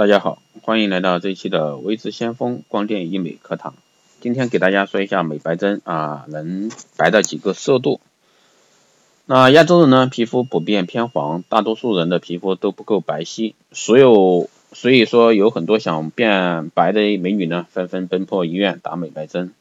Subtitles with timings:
[0.00, 3.74] 大家好，欢迎来到这一期的微知先锋光电医美课堂。
[4.18, 8.00] 今天给大家说一下美白针啊能白的几个色度。
[9.26, 19.52] 那亚洲人呢皮肤普遍偏黄，大多数人的皮肤都不够白皙，所有所以说有很多想变白的美女呢纷纷奔波医院打美白针。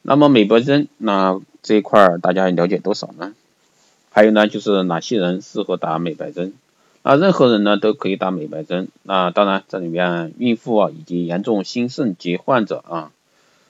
[0.00, 3.34] 那么美白针那这一块大家了解多少呢？
[4.08, 6.54] 还有呢就是哪些人适合打美白针？
[7.10, 13.12] 那任何人呢都可以打美白针，那当然这里面孕妇啊以及严重心肾疾患者啊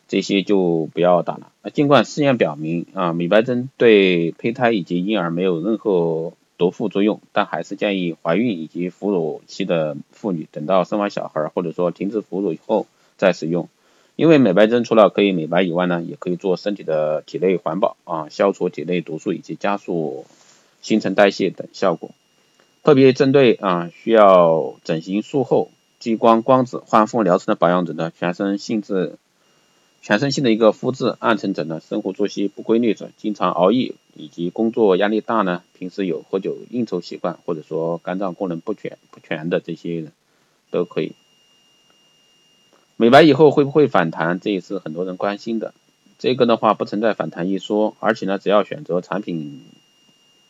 [0.08, 1.52] 这些就不要打了。
[1.62, 13.68] 啊尽管试验表明啊美白针对胚胎以及婴儿没有任何毒副作用，但还是建议怀孕以及哺乳期的妇女等到生完小孩或者说停止哺乳以后再使用。
[14.16, 20.26] 因为美白针除了可以美白以外呢，也可以做身体的体内环保啊，消除体内毒素以及加速
[20.82, 22.10] 新陈代谢等效果。
[22.88, 29.18] 特别针对啊需要整形术后激光光子焕肤疗程的保养者呢，全身性质
[30.00, 40.12] 全身性的一个肤质暗沉者呢，生活作息不规律者，经常熬夜以及工作压力大呢，平时有喝酒应酬习惯或者说肝脏功能不全不全的这些人
[40.70, 41.12] 都可以。
[42.96, 44.40] 美白以后会不会反弹？
[44.40, 45.74] 这也是很多人关心的。
[46.18, 49.60] 这个的话不存在反弹一说，而且呢，只要选择产品。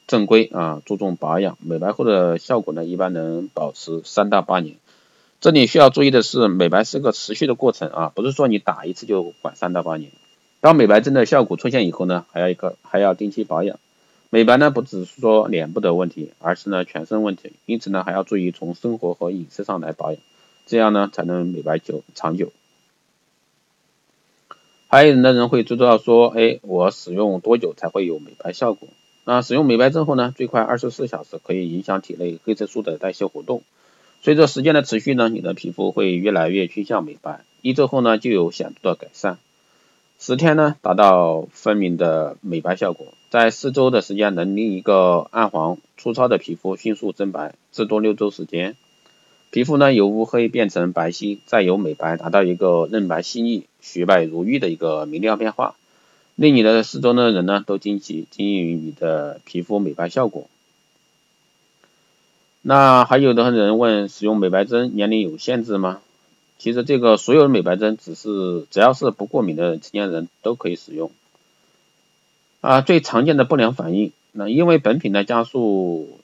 [0.08, 4.76] 正规啊，注重保养，美白后的效果呢，一般能保持三到八年。
[5.38, 10.10] 这里需要注意的是，美白是个持续的过程啊，不是说你打一次就管三到八年。
[10.60, 13.78] 当美白针的效果出现以后呢，还要一个还要定期保养。
[14.30, 20.20] 美白呢，不只是说脸部的问题，而是呢全身问题，因此呢还要注意从生活和饮食上来保养，
[20.66, 22.50] 这样呢才能美白久长久。
[24.88, 28.88] 还有的人会知道说，哎，我使用多久才会有美白效果？
[29.30, 33.62] 那使用美白针后呢，最快二十四小时可以影响体内黑色素的代谢活动。
[34.22, 39.36] 随着时间的持续呢，你的皮肤会越来越趋向美白，一周后呢就有显著的改善，
[40.18, 48.76] 十天呢达到分明的美白效果，在四周的时间能令一个暗黄粗糙的皮肤迅速增白，至多六周时间，
[49.50, 55.74] 皮肤呢由乌黑变成白皙，再由美白达到一个嫩白细腻、雪白如玉的一个明亮变化。
[56.38, 60.46] 令你的四周的人呢都惊奇惊异于你的皮肤美白效果。
[62.62, 66.00] 那还有的人问，使用美白针年龄有限制吗？
[66.56, 71.10] 其实这个所有的美白针只是只要是不过敏的成年人都可以使用。
[72.60, 76.20] 啊，最常见的不良反应，那因为本品呢加速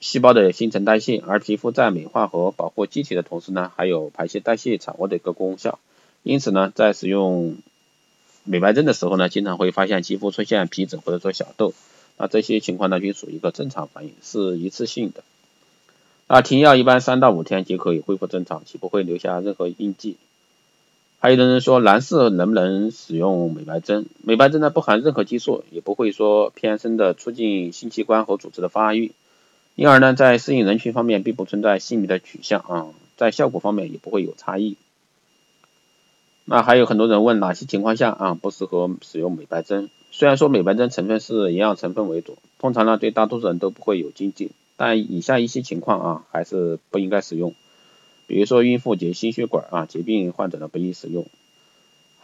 [0.00, 5.78] 细胞的新陈代谢，而皮肤在美化和保护机体的同时呢，还有排泄代谢产物的一个功效，
[6.22, 7.56] 因此呢，在使用
[8.50, 11.74] 美白针的时候呢，经常会发现肌肤出现皮疹或者说小痘，
[12.16, 15.22] 那这些情况呢，均属于一个正常反应，是一次性的。
[16.28, 20.16] 那停药一般三到五天即可以恢复正常，且不会留下任何印记。
[21.20, 24.06] 还有的人说，男士能不能使用美白针？
[24.22, 29.12] 美白针呢，不含任何激素，也不会说偏生的促进性器官和组织的发育，
[29.74, 34.76] 因而呢，在适应人群方面并不存在性别的取向啊，在效果方面也不会有差异。
[36.50, 39.90] 那还有很多人问哪些情况下啊不适合使用美白针？
[40.10, 47.54] 虽然说美白针成分是营养成分为主，通常呢对大多数人都不会有禁忌，但以下一些情况啊还是不应该使用。
[48.26, 51.26] 比如说孕妇及心血管啊疾病患者呢不宜使用。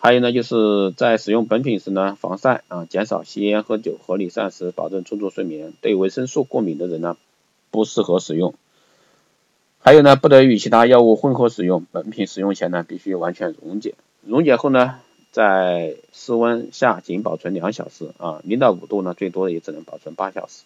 [0.00, 5.74] 还有呢就是在使用本品时呢防晒啊减少吸烟喝酒合理膳食保证充足睡眠。
[5.82, 7.18] 对维生素过敏的人呢
[7.70, 8.54] 不适合使用。
[9.86, 13.94] 还有呢不得与其他药物混合使用，本品使用前呢必须完全溶解。
[14.22, 15.00] 溶解后呢，
[15.30, 20.62] 在室温下仅保存两小时啊，零到五度呢，最多也只能保存八小时。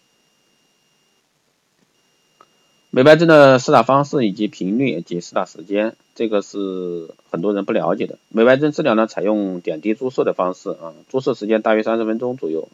[2.91, 8.19] 美白针的施打方式以及频率及施打时间，这个是很多人不了解的。
[8.29, 12.69] 美白针治疗呢，采用点滴注射的方式啊，注射时间大约三十分钟左右，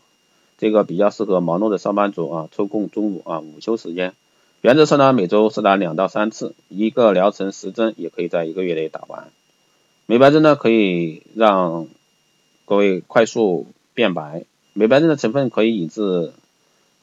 [0.59, 4.13] 这个比较适合忙碌的上班族啊，抽空中午啊午休时间。
[4.66, 9.30] 原则上呢，每周施打两到三次，一个疗程十针也可以在一个月内打完。
[10.07, 11.86] 美白针呢，可以让
[12.66, 14.44] 各位快速变白。
[14.74, 16.34] 美白针的成分可以抑制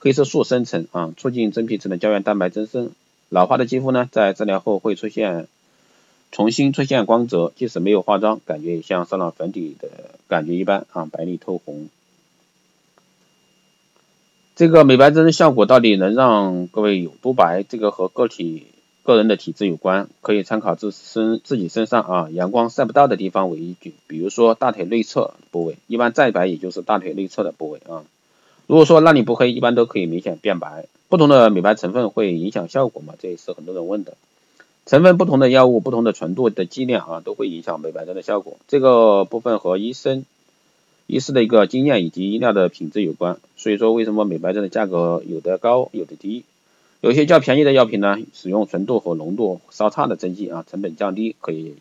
[0.01, 2.91] 黑色素生成啊，促进真皮层的胶原蛋白增生。
[3.29, 5.47] 老化的肌肤呢，在治疗后会出现
[6.33, 9.89] 重新出现光泽，即使没有化妆，感觉也像上了粉底的
[10.27, 11.89] 感觉一般啊，白里透红。
[14.63, 17.65] 这个美白针的效果到底能让各位有多白？
[17.65, 18.69] 这个和个体。
[19.03, 28.05] 个人的体质有关，可以参考自身自己身上啊阳光晒不到的地方为依据，比如说大腿内侧部位，一般再白也就是大腿内侧的部位啊。
[28.69, 30.87] 如果说那里不黑，一般都可以明显变白。
[31.09, 33.15] 不同的美白成分会影响效果吗？
[33.19, 34.17] 这也是很多人问的。
[34.87, 38.59] 成分不同的药物，不同的纯度的剂量啊，都会影响美白针的效果。
[38.69, 40.25] 这个部分和医生、
[41.13, 43.39] 医师的一个经验以及医疗的品质有关。
[43.59, 46.45] 所以说，为什么美白针的价格有的高，有的低？
[47.03, 51.75] 有些较便宜的药品呢，使用纯度和浓度稍差的针剂啊，成本降低，可以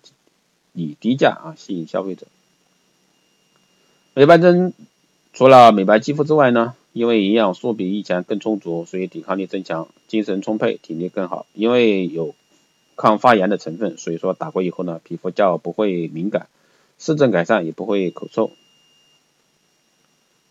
[0.73, 2.27] 以低价啊吸引消费者。
[4.13, 4.73] 美白针
[5.31, 11.45] 除了美白肌肤之外呢，因为营养素比以前更充足，所以抵抗力增强，精神充沛，体力更好。
[11.53, 12.35] 因为有
[12.97, 16.47] 抗发炎的成分，所以说打过以后呢，皮肤较不会敏感，
[16.99, 18.51] 湿疹改善也不会口臭。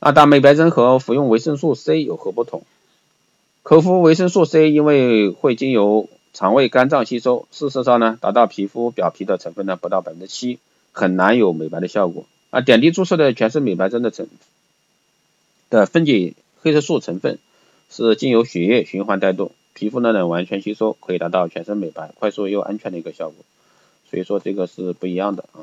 [0.02, 2.62] 那打美白针和服用维生素 C 有何不同？
[3.62, 10.58] 口服维生素 C 因为会经由肠胃、肝脏吸收，事实上呢，达到皮肤表皮的成分呢不到百分之七，
[10.92, 12.24] 很难有美白的效果。
[12.48, 14.26] 啊，点滴注射的全是美白针的成
[15.68, 16.32] 的分解
[16.62, 17.38] 黑色素成分，
[17.90, 19.52] 是经由血液循环带动。
[19.74, 23.44] 皮肤呢能完全吸收，可以达到全身美白、快速又安全的一个效果，
[24.10, 25.60] 所以说这个是不一样的啊。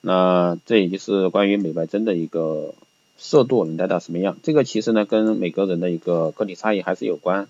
[0.00, 2.74] 那这也就是关于美白针的一个
[3.18, 7.48] 色度能达到什么样，这个其实呢跟每个人的一个个体差异还是有关。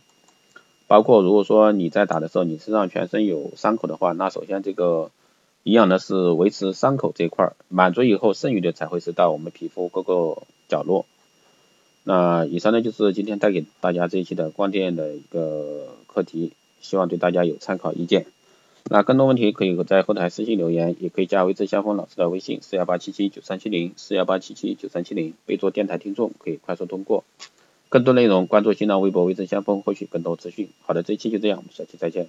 [0.86, 5.10] 包括如果说你在打的时候，你身上全身有伤口的话，那首先这个
[5.64, 11.04] 营养呢是维持伤口这一块，满足以后剩余的才会是到我们皮肤各个角落。
[12.04, 18.26] 那以上呢就是今天带给大家这一期的光电的一个课题，希望对大家有参考意见。
[18.88, 27.25] 那更多问题可以在后台私信留言，也可以加微之相锋老师的微信四幺八七七九三七零四幺八七七九三七零，备注电台听众可以快速通过。
[27.88, 30.69] 更多内容关注新浪微博微之相锋，获取更多资讯。
[30.83, 32.25] 好的，这一期就这样，我们下期再见。